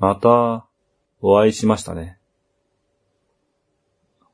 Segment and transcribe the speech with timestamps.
[0.00, 0.66] また、
[1.20, 2.16] お会いしましたね。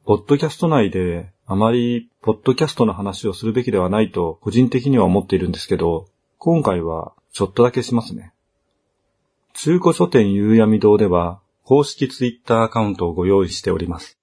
[0.04, 6.06] ポッドキャスト内で、あまり、ポッドキャストの話をするべきではないと、個人的には思っているんですけど、
[6.38, 8.32] 今回は、ちょっとだけしますね。
[9.54, 14.20] 中古書店夕闇堂では、公式ツイッターアカウントをご用意しております。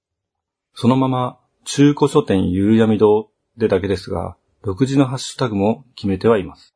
[0.74, 6.74] そのまま、中古書店夕闇堂でだけですが、独自のハッシュタグも決めてはいます。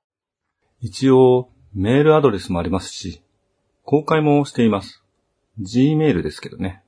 [0.82, 3.22] 一応、メールアドレスもありますし、
[3.90, 5.02] 公開もしています。
[5.62, 6.84] Gmail ですけどね。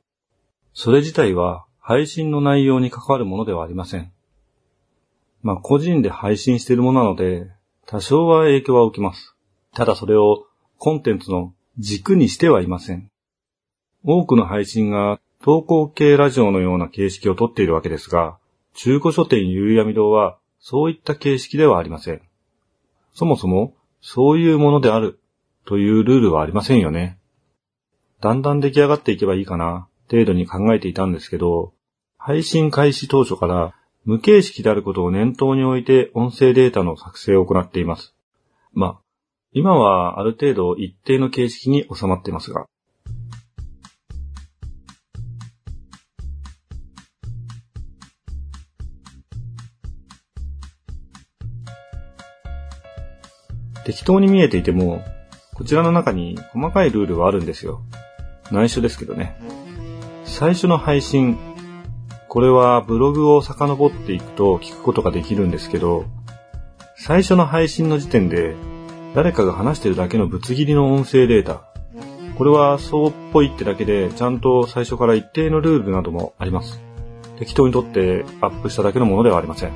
[0.73, 4.11] それ自体は配信の内容に関わるものではありません。
[5.41, 7.49] まあ、個人で配信しているものなので、
[7.85, 9.33] 多少は影響は受けます。
[9.73, 10.45] ただそれを
[10.77, 13.09] コンテンツの軸にしてはいません。
[14.03, 18.37] 多くの配信が投稿系ラジオのような形式をとっているわけですが、
[18.73, 22.21] 中古書店夕闇堂はそういった形式ではありません。
[23.13, 25.18] そもそもそういうものである
[25.69, 27.19] というルールはありませんよね。
[28.21, 31.73] だんだん出来上がっていけばいいかな程度に考えていたんですけど、
[32.17, 38.15] 配信開始当初から無形式であることを念頭に置いて音声データの作成を行っています。
[38.73, 38.99] まあ、
[39.51, 42.65] 今はある程度一定の形式に収まっていますが。
[53.85, 55.03] 適当に見えていても、
[55.59, 57.81] こちらの中に細かいルールはあるんですよ。
[58.49, 59.37] 内緒ですけどね。
[60.23, 61.37] 最初の配信、
[62.29, 66.05] これはブログを遡っていくと聞くことができるんですけど、
[66.95, 68.55] 最初の配信の時点で
[69.13, 71.63] 誰かが話してるだけのぶつ切りの音声データ。
[72.37, 76.79] これはそうっぽいってだけで、ちゃんと最初から一定のルールなどもあります。
[77.37, 79.73] 適当にとってアップしただけのものではありません。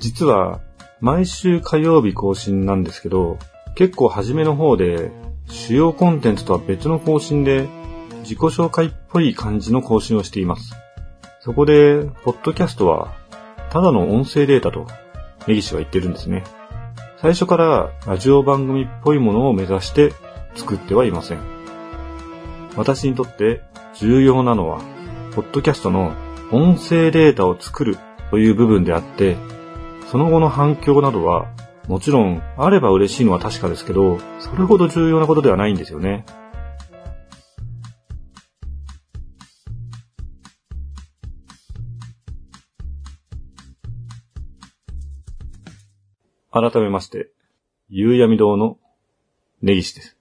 [0.00, 0.58] 実は、
[1.00, 3.38] 毎週火曜日更新なんですけど、
[3.78, 5.12] 結構初めの方で、
[5.46, 7.68] 主要コンテンツとは別の更新で、
[8.22, 10.74] 自己紹介っぽい感じの更新をしています。
[11.38, 13.14] そこで、ポッドキャストは、
[13.70, 14.88] ただの音声データと、
[15.46, 16.42] 根岸は言ってるんですね。
[17.18, 20.12] 最初からラジオ番組っぽいものを目指して
[20.56, 21.38] 作ってはいません。
[22.74, 23.62] 私にとって
[23.94, 24.80] 重要なのは、
[25.36, 26.14] ポッドキャストの
[26.50, 27.96] 音声データを作る
[28.32, 29.36] という部分であって、
[30.10, 31.46] その後の反響などは、
[31.88, 36.26] もちろんあれば嬉しいのは確かですけど、それほど重要なことではないんですよね。
[46.50, 47.30] 改めまして、
[47.88, 48.76] 夕闇堂の
[49.62, 50.18] 根岸です。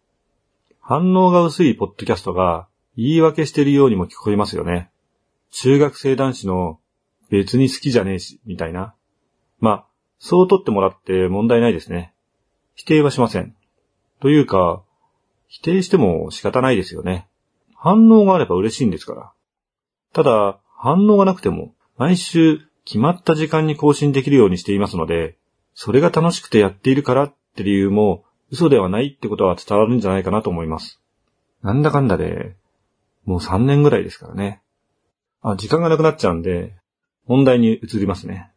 [0.80, 4.90] 反応が薄いポッドキャストが言い訳してるようにも聞こえますよね。
[5.52, 6.80] 中学生男子の
[7.30, 8.94] 別に好きじゃねえし、みたいな。
[9.60, 9.86] まあ、
[10.20, 12.14] そう取ってもらって問題ないですね。
[12.76, 13.56] 否定はしません。
[14.20, 14.84] というか、
[15.48, 17.28] 否定しても仕方ないですよね。
[17.76, 19.32] 反応があれば嬉しいんですから。
[20.14, 25.38] ただ、反応がなくても、毎週決まった時間に更新できるようにしていますので、
[25.74, 31.00] それが楽しくてやっているからって理由も嘘ではないってことは伝わるんじゃないかなと思います。
[31.62, 32.56] なんだかんだで、
[33.26, 34.62] もう3年ぐらいですからね。
[35.42, 36.74] あ、時間がなくなっちゃうんで、
[37.26, 38.52] 本題に移りますね。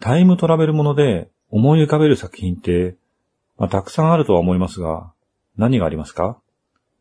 [0.00, 2.96] タイムトラベルもので思い浮かべる作品って、
[3.56, 5.12] まあ、たくさんあるとは思いますが、
[5.56, 6.40] 何がありますか？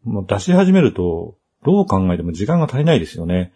[0.03, 3.53] もう出し始めると、どう考えても時間が足りないですよね。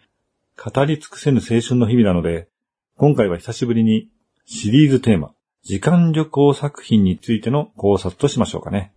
[0.62, 2.48] 語り尽くせぬ青春の日々なので、
[2.96, 4.08] 今回は久しぶりに
[4.44, 5.32] シリーズテーマ、
[5.62, 8.92] 時間旅行作品についての考察としましょうかね。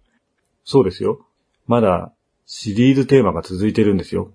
[0.64, 1.26] そうですよ。
[1.66, 2.14] まだ
[2.46, 4.34] シリーズテーマが続いてるんですよ。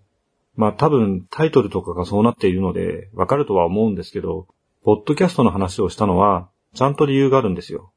[0.56, 4.48] まあ多分タイトルとかがそうなっているのでわかるとは思うんですけど、
[4.82, 7.92] ポッドキャストの話をしたのはちゃんと理由があるんですよ。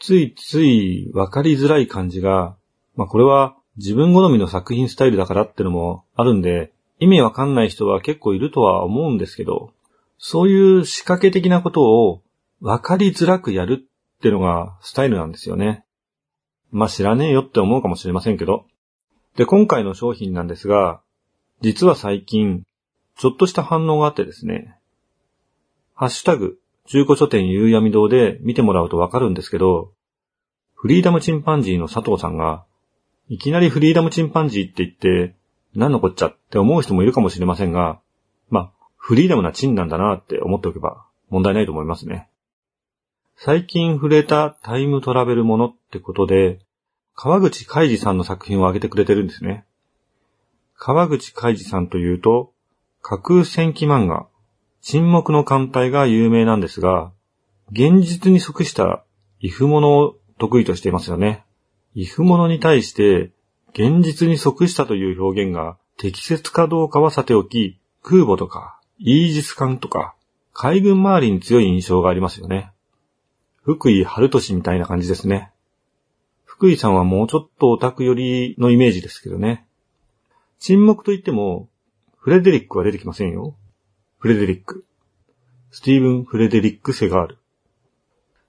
[0.00, 2.56] ついついわかりづらい感じが、
[2.96, 9.72] まあこれは自分好みの作品スタイルだからってのもあるんで、意味わかんない人は結構いるとは思うんですけど、
[10.18, 12.22] そういう仕掛け的なことを
[12.60, 15.84] わかりづらくやるってのがスタイルなんですよね。
[16.72, 18.66] まあ知らねえよって思うかもしれませんけど。
[19.36, 21.00] で、今回の商品なんですが、
[21.60, 22.64] 実は最近、
[23.16, 24.76] ちょっとした反応があってですね、
[25.96, 29.92] ハッシュタグ、中古書店夕闇堂で見てもらうとわかるんですけど、
[30.74, 32.64] フリーダムチンパンジーの佐藤さんが、
[33.28, 34.96] いきなりフリーダムチンパンジーって言っ
[35.28, 35.36] て、
[35.76, 38.00] 何のこっちゃって思う人もいるかもしれませんが、
[38.50, 42.28] まあ、フリーダムなチンなんだなって思っておけば問題ないと思いますね。
[43.36, 46.58] 最近触れたタイムトラベルものってことで、
[47.14, 49.64] 川口海二さんの作品を挙げてくれてるんですね。
[50.76, 52.52] 川口海二さんというと、
[53.00, 54.26] 架空戦記漫画、
[54.86, 57.10] 沈黙の艦隊が有名なんですが、
[57.72, 59.02] 現実に即した
[59.40, 61.42] イフものを得意としていますよね。
[61.94, 63.32] イフものに対して
[63.70, 70.14] 現実に即したという表現が適切かどうかはさておき、空母とか、イージス艦とか、
[70.52, 72.70] 海軍周りに強い印象がありますよね。
[73.62, 75.50] 福井春俊みたいな感じですね。
[76.44, 79.64] 福井さんはもうちょっとオタク寄りのイメージですけどね。
[80.58, 81.70] 沈黙といっても、
[82.18, 83.56] フレデリックは出てきませんよ。
[84.24, 84.86] フレデリック。
[85.70, 87.38] スティーブン・フレデリック・セガール。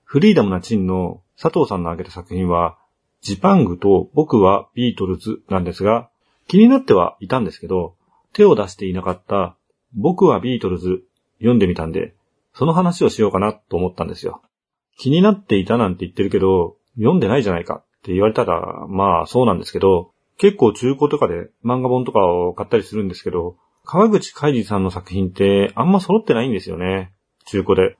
[0.06, 2.77] フリーダムなチンの佐藤さんの挙げた作品は、
[3.19, 6.10] ジパングと僕はビートルズなんですが、
[6.48, 7.98] 気になってはいたんですけど、
[8.31, 9.57] 手を出していなかった
[9.94, 11.04] 僕はビートルズ
[11.39, 12.16] 読んでみたんで、
[12.54, 14.42] その話をしようかなと思ったんですよ。
[14.98, 27.14] 気になっていたなんて言ってるけど、読んでないじゃないかって言われたら、まあそうなんですけど、結構中古とかで漫画本とかを買ったりするんですけど、川口海二さんの作品ってあんま揃ってないんですよね。
[27.46, 27.98] 中古で。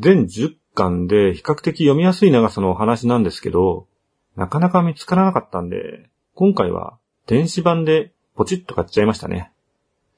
[0.00, 3.86] 全10巻で比較的読みやすい長さのお話なんですけど、
[4.36, 9.52] なかなか見つからなかったんで、今回は電子版でポチッと買っちゃいましたね。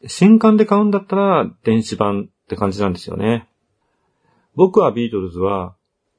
[0.06, 3.48] 新刊で買うんだったら電子版って感じなんですよね。
[4.54, 5.74] 僕はビートルズは、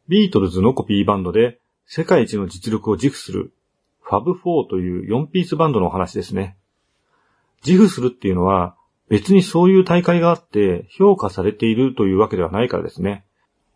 [0.07, 3.53] ビートルズのコピーバンドで世界一の実力を自負する
[4.01, 6.57] ファブ4という4ピースバンドのお話ですね。
[7.65, 8.75] 自負するっていうのは
[9.12, 13.25] 別にそういう大会があって評価されているというわけではないからですね。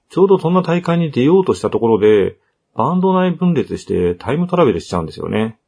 [0.10, 2.38] ちょうどそんな大会に出ようとしたところで
[2.74, 5.60] バンド内分裂してタイムトラベルしちゃうんですよね。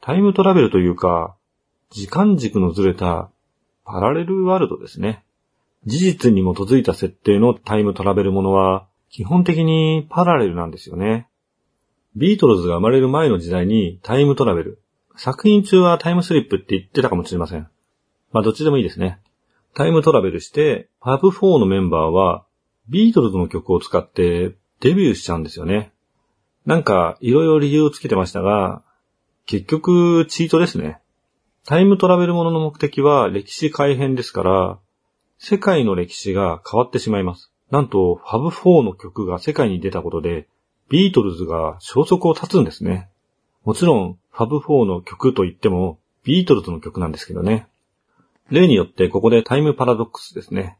[0.00, 1.36] タイムトラベルというか、
[1.90, 3.30] 時間軸のずれた
[3.84, 5.22] パラレルワールドですね。
[5.84, 11.28] 事実に基づいた設定のタイムトラベルものは、基本的にパラレルなんですよね。
[12.16, 14.82] ビートルズが生まれる前の時代にタイムトラベル。
[15.14, 17.68] 作品中はタイムスリップって言ってたかもしれません。
[18.36, 19.18] まあどっちでもいいですね。
[19.72, 22.44] タイムトラベルして、パブ4のメンバーは、
[22.86, 25.90] ビートルズの曲を使ってデビューしちゃうんですよね。
[26.66, 28.82] なんか、いろいろ理由をつけてましたが、
[29.46, 31.00] 結局、チートですね。
[31.64, 34.78] タイムトラベルものの目的は歴史改変ですから、
[35.38, 37.50] 世界の歴史が変わってしまいます。
[37.70, 40.46] なんと、ファブ4の曲が世界に出たことで、
[40.90, 43.08] ビートルズが消息を絶つんですね。
[43.64, 47.68] もちろん、ファブ4の曲といっても、ビートルズの曲なんですけどね。
[48.50, 50.78] 例によってここでタイムパラドックスですね。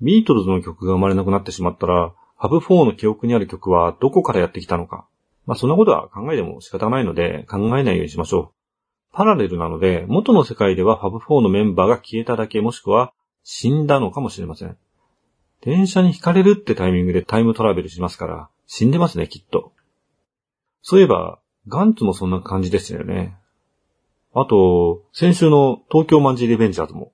[0.00, 5.06] ビートルズの曲が生まれなくなってしまったら、ファブ4の記憶にある曲はどこからやってきたのか。
[5.46, 8.60] まあそんなことは考えても仕方ないので考えないようにしましょう。
[9.12, 13.12] パラレルなので、元の世界ではファブ4のメンバーが消えただけもしくは
[13.42, 14.76] 死んだのかもしれません。
[15.62, 19.72] 電車に引かれるってタイミングでタイムトラベルしますから、死んでますね、きっと。
[20.82, 23.36] そういえば、ガンツもそんな感じでしたよね。
[24.32, 27.12] あと、先週の東京マンジーリベンジャーズも。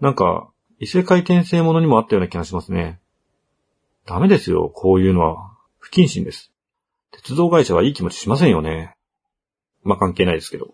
[0.00, 0.50] なんか、
[0.80, 3.00] 異世界転生ものにもあったような気がしますね。
[4.04, 5.56] ダメですよ、こういうのは。
[5.78, 6.52] 不謹慎です。
[7.12, 8.96] 鉄道会社はいい気持ちしませんよね。
[9.84, 10.72] まあ、関係ないですけど。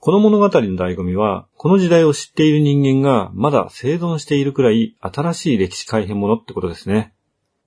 [0.00, 7.12] この物語の醍醐味は、この時代を知っている人間がまだ生存しているくらい新しい歴史改変者ってことですね。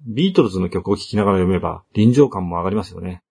[0.07, 3.21] ビートルズの曲を聴きながら読めば臨場感も上がりますよね。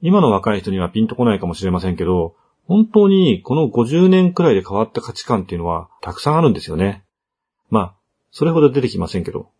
[0.00, 2.34] 今の若い人にはピンとこないかもしれませんけど、
[2.68, 7.02] 本当にこの50年くらいで変わった価値観っていうのはたくさんあるんですよね。
[7.70, 7.94] まあ、
[8.30, 9.50] それほど出てきませんけど。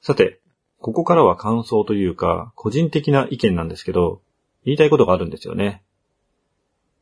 [0.00, 0.40] さて、
[0.78, 4.22] ここからは感想というか、個人的な意見なんですけど、
[4.64, 5.82] 言いたいことがあるんですよね。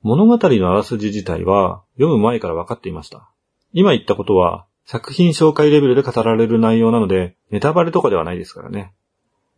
[0.03, 3.31] 物語のあらすじ自体は読む前から分かっていました。
[3.73, 8.93] 今言ったことは作品紹介レベルで語られる内容なので、ネタバレとかではないですからね。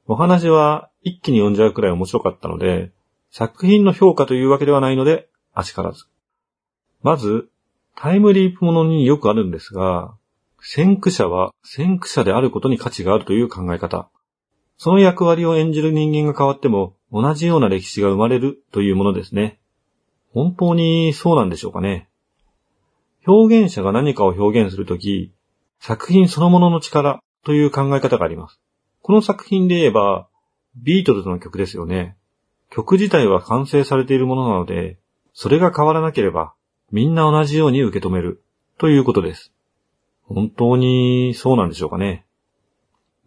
[0.07, 2.93] お話は一気に読んじゃうくらい面白かったので、
[3.39, 6.07] 作品の評価というわけではないので、あしからず。
[7.03, 7.51] まず、
[7.95, 10.15] タイムリープものによくあるんですが、
[10.63, 14.09] 先駆者は先駆者であることに価値があるという考え方。
[14.79, 19.61] その役割を演じる人間が変わっても同じような歴史が生まれるというものですね。
[20.33, 22.09] 本当にそうなんでしょうかね。
[23.27, 25.35] 表現者が何かを表現するとき、
[25.79, 28.59] 作品そのものの力という考え方があります。
[29.03, 30.27] この作品で言えば、
[30.75, 32.16] ビートルズの曲ですよね。
[32.77, 34.99] 曲自体は完成されているものなので、
[35.33, 36.53] それが変わらなければ、
[36.93, 38.43] みんな同じように受け止める、
[38.77, 39.51] ということです。
[40.25, 42.27] 本当にそうなんでしょうかね。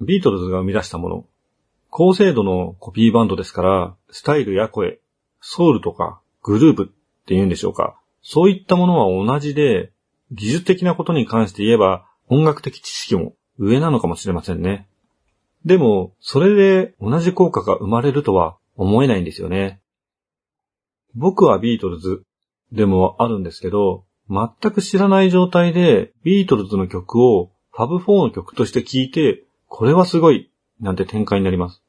[0.01, 1.25] ビートルズが生み出したもの、
[1.89, 4.99] 高精度のコピーバンドですから、スタイルや声、
[5.41, 7.99] ソウルとかグループって言うんでしょうか。
[8.21, 9.91] そういったものは同じで、
[10.31, 14.87] 技術的なことに関して言えば、音楽的知識も上なのかもしれませんね。
[15.65, 19.81] でも、それで同じ効果が生まれるとは思えないんですよね。
[21.13, 22.23] 僕はビートルズ
[22.71, 31.83] でもあるんですけど、全く知らない状態でビートルズの曲をファブ4の曲として聴いて、これはすごいなんて展開になります。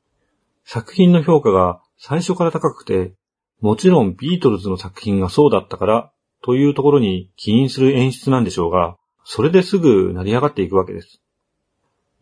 [0.65, 3.13] 作品の評価が最初から高くて、
[3.61, 11.23] もちろんビートルズの作品がそうだったからというところに起因する演出なんでしょうが、それですぐ成り上がっていくわけです。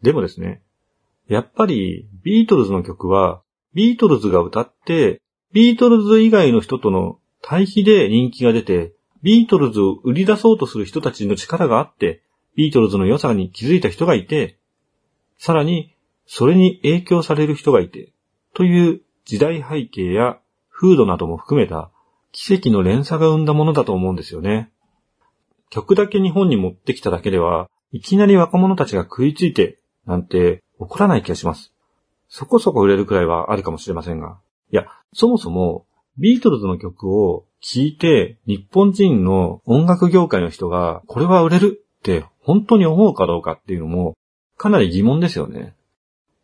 [0.02, 0.62] でもですね、
[1.26, 3.42] やっぱりビートルズの曲は
[3.74, 5.20] ビートルズが歌って
[5.52, 12.22] ビートルズ以外の人との対比で人気が出てビートルズを売り出そうとする人たちの力があって
[12.58, 14.58] ビートルズの良さに気づいた人がいて、
[15.38, 15.94] さらに
[16.26, 18.12] それに影響される人がいて、
[18.52, 21.92] という時代背景や風土なども含めた
[22.32, 24.72] 奇跡の連鎖が生んだものだと思うんですよね。
[25.70, 31.72] 曲だけ日本に持ってきただけでは、いきなり若者たちが食いついて、なんて起こらない気がします。
[32.28, 34.38] そこそこ売れるくらいはあるかもしれませんが。
[34.70, 35.86] いや、そもそも、
[36.18, 44.14] ビートルズの曲を聴いて、日本人の音楽業界の人が、これは売れるって本当に思うかどうかっていうのも、
[44.56, 45.74] かなり疑問ですよね。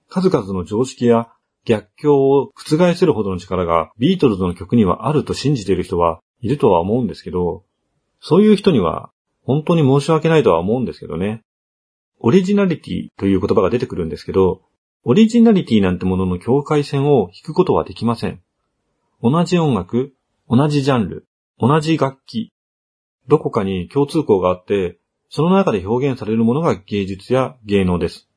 [0.09, 1.29] 数々の常識や
[1.64, 7.64] 逆境を覆せるほどの力がビートルズの曲にはあると信じている人はいるとは思うんですけど、
[8.21, 9.11] そういう人には
[9.43, 11.43] 本当に申し訳ないとは思うんですけどね。
[12.21, 14.62] オリジナリティという言葉が出てくるんですけど、
[15.07, 18.41] オリジナリティなんてものの境界線を引くことはできません。
[19.23, 20.15] 同じ音楽、
[20.49, 21.27] 同じジャンル、
[21.61, 22.55] 同じ楽器、
[23.29, 28.31] どこかに共通項があって、その中で表現されるものが芸術や芸能です。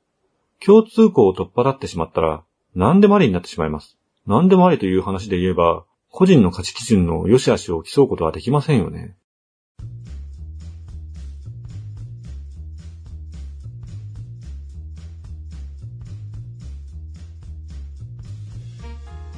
[0.60, 2.44] 共通項を取っ払ってしまったら、
[2.76, 3.98] 何でもありになってしまいます。
[4.26, 9.16] 何でもありという話で言えば、個人の価値基準の良し悪しを競うことはできませんよね。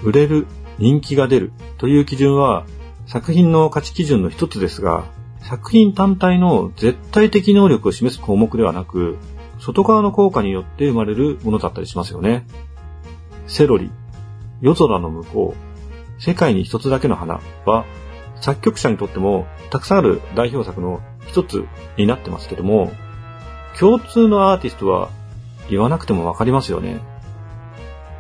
[0.04, 2.66] 売れる、人気が出るという基準は
[3.06, 5.06] 作品の価値基準の一つですが、
[5.42, 9.18] 作品単体の絶対的能力を示す項目ではなく、
[9.60, 12.46] 外側の効果によって生まれるものだったりしますよね。
[13.48, 13.92] セロリ、
[14.62, 17.86] 夜空の向こう、世界に一つだけの花は、
[18.42, 21.66] 作曲者にとってもたくさんある代表作の一つ
[21.98, 22.92] になってますけども、
[23.80, 25.10] 共通のアーティストは
[25.70, 27.00] 言わなくてもわかりますよね。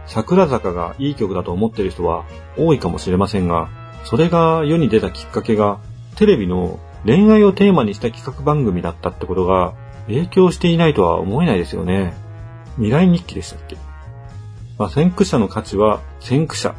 [0.09, 2.25] 桜坂がいい曲だと思ってる人は
[2.57, 3.69] 多いかもしれませんが、
[4.03, 5.79] それが世に出たきっかけが
[6.15, 9.75] テレビの恋愛をテーマにした企画番組だったってことが
[10.07, 12.13] 影響していないとは思えないですよね。
[12.75, 13.77] 未来日記でしたっけ
[14.77, 16.73] まあ、先駆者の価値は先駆者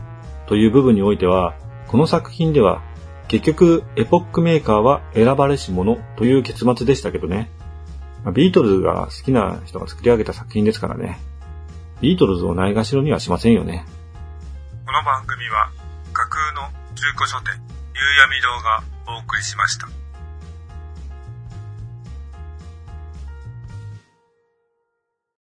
[0.47, 1.55] という部分においては、
[1.87, 2.83] この作品では
[3.29, 7.51] 結局エポックメーカーは選ばれし者という結末でしたけどね。
[8.25, 11.21] ま、ビートルズが好きな人が作り上げた作品ですからね。
[12.01, 13.85] ビートルズをないがしろにはしませんよね。
[14.87, 15.71] この番組は
[16.13, 16.63] 架空の
[16.95, 17.55] 中古書店、
[17.95, 18.83] 夕闇堂が
[19.17, 19.87] お送りしました。